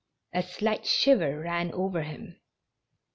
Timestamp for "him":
2.01-2.37